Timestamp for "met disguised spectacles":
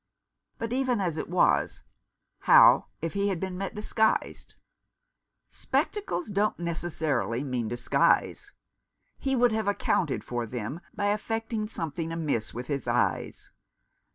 3.55-6.31